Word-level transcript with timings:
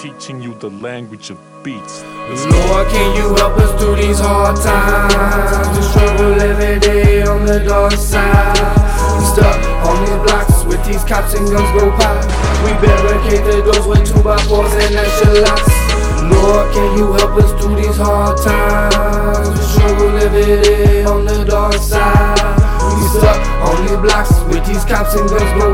teaching 0.00 0.40
you 0.40 0.54
the 0.54 0.70
language 0.80 1.28
of 1.28 1.36
beats. 1.62 2.02
Lord, 2.02 2.88
can 2.88 3.16
you 3.16 3.36
help 3.36 3.52
us 3.60 3.68
through 3.78 3.96
these 3.96 4.18
hard 4.18 4.56
times? 4.56 5.76
We 5.76 5.82
struggle 5.92 6.40
every 6.40 6.80
day 6.80 7.22
on 7.22 7.44
the 7.44 7.60
dark 7.60 7.92
side. 7.92 8.56
We 9.20 9.24
stuck 9.28 9.60
on 9.84 10.00
these 10.00 10.20
blocks 10.24 10.64
with 10.64 10.82
these 10.86 11.04
cops 11.04 11.34
and 11.34 11.44
guns 11.52 11.68
go 11.76 11.90
pop. 12.00 12.16
We 12.64 12.72
barricade 12.80 13.44
the 13.44 13.60
doors 13.60 13.86
with 13.86 14.08
two 14.08 14.22
by 14.22 14.40
fours 14.48 14.72
and 14.72 14.96
extra 14.96 15.36
locks. 15.44 15.68
Lord, 16.32 16.72
can 16.72 16.96
you 16.96 17.12
help 17.12 17.36
us 17.36 17.52
through 17.60 17.76
these 17.76 17.98
hard 18.00 18.40
times? 18.40 19.52
We 19.52 19.60
struggle 19.68 20.16
every 20.16 20.62
day 20.64 21.04
on 21.04 21.26
the 21.26 21.44
dark 21.44 21.74
side. 21.74 22.40
We 22.80 23.04
stuck 23.20 23.36
on 23.68 23.76
these 23.84 24.00
blocks 24.00 24.32
with 24.48 24.64
these 24.64 24.84
cops 24.88 25.12
and 25.12 25.28
guns 25.28 25.52
go 25.60 25.69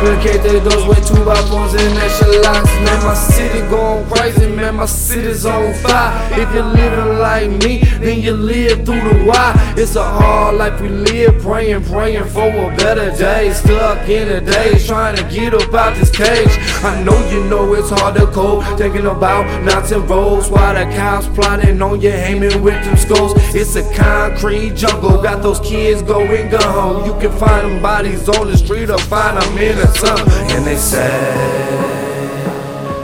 the 0.00 0.70
doors 0.70 0.86
with 0.86 1.06
two 1.06 1.24
by 1.24 1.34
fours 1.42 1.74
and 1.74 1.94
locks. 2.42 2.72
Man, 2.84 3.04
my 3.04 3.14
city 3.14 3.60
going 3.68 4.08
crazy, 4.08 4.46
man, 4.48 4.76
my 4.76 4.86
city's 4.86 5.44
on 5.46 5.74
fire. 5.74 6.12
If 6.32 6.52
you're 6.54 6.64
living 6.64 7.18
like 7.18 7.50
me, 7.62 7.78
then 7.98 8.20
you 8.20 8.32
live 8.32 8.84
through 8.84 9.00
the 9.00 9.24
why. 9.24 9.74
It's 9.76 9.96
a 9.96 10.02
hard 10.02 10.56
life 10.56 10.80
we 10.80 10.88
live, 10.88 11.42
praying, 11.42 11.84
praying 11.84 12.24
for 12.24 12.48
a 12.48 12.76
better 12.76 13.10
day. 13.16 13.52
Stuck 13.52 14.08
in 14.08 14.28
the 14.28 14.40
days, 14.40 14.86
trying 14.86 15.16
to 15.16 15.22
get 15.24 15.54
up 15.54 15.72
out 15.74 15.96
this 15.96 16.10
cage. 16.10 16.48
I 16.84 17.02
know 17.02 17.18
you 17.30 17.44
know 17.44 17.74
it's 17.74 17.90
hard 17.90 18.16
to 18.16 18.26
cope, 18.26 18.64
thinking 18.78 19.06
about 19.06 19.44
knots 19.64 19.92
and 19.92 20.08
rolls 20.08 20.50
while 20.50 20.74
the 20.74 20.84
cops 20.96 21.26
plotting 21.28 21.80
on 21.82 22.00
you, 22.00 22.10
aiming 22.10 22.62
with 22.62 22.82
them 22.84 22.96
skulls. 22.96 23.32
It's 23.54 23.76
a 23.76 23.94
concrete 23.94 24.74
jungle, 24.74 25.22
got 25.22 25.42
those 25.42 25.60
kids 25.60 26.02
going 26.02 26.50
gone. 26.50 27.04
You 27.04 27.12
can 27.20 27.36
find 27.38 27.70
them 27.70 27.82
bodies 27.82 28.28
on 28.28 28.48
the 28.48 28.56
street 28.56 28.90
or 28.90 28.98
find 28.98 29.40
them 29.40 29.58
in 29.58 29.76
the 29.76 29.85
And 29.88 30.66
they 30.66 30.76
say 30.76 31.08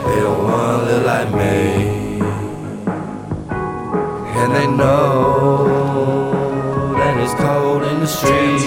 they 0.04 0.16
don't 0.16 0.42
wanna 0.42 0.82
live 0.84 1.04
like 1.04 1.32
me. 1.32 2.20
And 4.40 4.52
they 4.52 4.66
know 4.66 6.32
that 6.98 7.16
it's 7.18 7.34
cold 7.34 7.84
in 7.84 8.00
the 8.00 8.06
streets. 8.06 8.66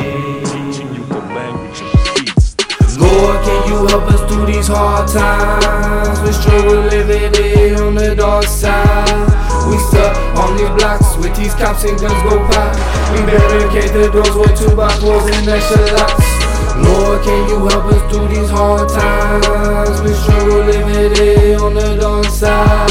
Lord, 2.98 3.44
can 3.44 3.68
you 3.68 3.86
help 3.88 4.04
us 4.04 4.22
through 4.32 4.46
these 4.46 4.68
hard 4.68 5.10
times? 5.10 6.20
We 6.22 6.32
struggle 6.32 6.84
living 6.84 7.32
day 7.34 7.76
on 7.76 7.96
the 7.96 8.16
dark 8.16 8.46
side. 8.46 9.28
We 9.70 9.78
stuck 9.90 10.16
on 10.38 10.56
these 10.56 10.70
blocks 10.70 11.18
with 11.18 11.36
these 11.36 11.54
cops 11.56 11.84
and 11.84 12.00
guns 12.00 12.24
go 12.24 12.40
pop. 12.48 12.76
We 13.12 13.26
barricade 13.26 13.92
the 13.92 14.10
doors 14.10 14.36
with 14.36 14.58
two 14.58 14.74
by 14.76 14.90
fours 15.00 15.26
and 15.36 15.50
extra 15.50 15.92
locks. 15.98 16.35
Lord, 16.84 17.24
can 17.24 17.50
you 17.50 17.68
help 17.68 17.86
us 17.86 18.02
through 18.12 18.28
these 18.28 18.50
hard 18.50 18.90
times? 18.90 20.02
We 20.02 20.14
struggle 20.14 20.64
living 20.66 21.14
day 21.14 21.56
on 21.56 21.74
the 21.74 21.98
dark 22.00 22.26
side. 22.26 22.90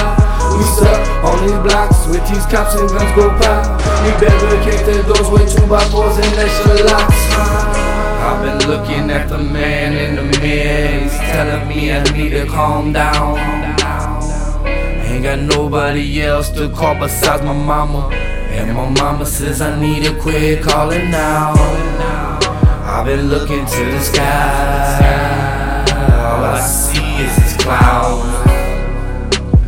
We 0.56 0.64
stuck 0.76 1.02
on 1.24 1.36
these 1.46 1.60
blocks 1.66 2.06
with 2.06 2.24
these 2.28 2.46
cops 2.46 2.74
and 2.74 2.88
guns 2.88 3.12
go 3.16 3.28
by. 3.38 3.60
We 4.04 4.10
better 4.20 4.46
barricade 4.46 4.86
the 4.86 5.02
doors 5.02 5.28
with 5.30 5.48
two 5.54 5.66
by 5.66 5.84
fours 5.90 6.16
and 6.16 6.34
extra 6.38 6.84
locks. 6.84 7.22
I've 8.24 8.40
been 8.42 8.68
looking 8.68 9.10
at 9.10 9.28
the 9.28 9.38
man 9.38 9.92
in 9.92 10.16
the 10.16 10.38
mirror. 10.38 11.00
He's 11.00 11.12
telling 11.12 11.68
me 11.68 11.92
I 11.92 12.02
need 12.12 12.30
to 12.30 12.46
calm 12.46 12.92
down. 12.92 13.38
Ain't 15.04 15.24
got 15.24 15.38
nobody 15.38 16.22
else 16.22 16.50
to 16.50 16.68
call 16.70 16.94
besides 16.94 17.42
my 17.42 17.52
mama. 17.52 18.08
And 18.54 18.74
my 18.74 18.88
mama 18.88 19.26
says 19.26 19.60
I 19.60 19.78
need 19.78 20.04
to 20.04 20.18
quit 20.20 20.62
calling 20.62 21.10
now. 21.10 21.54
I've 22.94 23.06
been 23.06 23.28
looking 23.28 23.66
to 23.66 23.84
the 23.90 24.00
sky. 24.00 25.84
All 25.90 26.44
I 26.44 26.60
see 26.60 27.24
is 27.24 27.36
this 27.38 27.56
cloud. 27.60 28.22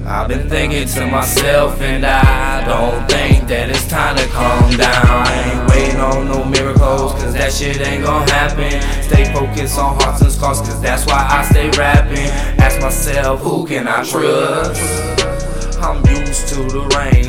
I've 0.07 0.29
been 0.29 0.49
thinking 0.49 0.87
to 0.87 1.07
myself, 1.09 1.81
and 1.81 2.07
I 2.07 2.65
don't 2.65 3.05
think 3.11 3.49
that 3.49 3.69
it's 3.69 3.89
time 3.89 4.17
to 4.17 4.27
calm 4.29 4.71
down. 4.77 5.05
I 5.05 5.43
ain't 5.43 5.71
waiting 5.71 6.01
on 6.01 6.29
no 6.29 6.45
miracles, 6.45 7.15
cause 7.15 7.33
that 7.35 7.53
shit 7.53 7.81
ain't 7.81 8.05
gonna 8.05 8.31
happen. 8.31 8.81
Stay 9.03 9.25
focused 9.35 9.77
on 9.77 10.01
hearts 10.01 10.23
and 10.23 10.31
scars, 10.31 10.61
cause 10.61 10.81
that's 10.81 11.05
why 11.05 11.27
I 11.29 11.45
stay 11.51 11.69
rapping. 11.71 12.31
Ask 12.63 12.81
myself, 12.81 13.41
who 13.41 13.67
can 13.67 13.89
I 13.89 14.05
trust? 14.05 14.81
I'm 15.83 15.97
used 16.07 16.47
to 16.51 16.63
the 16.63 16.83
rain, 16.97 17.27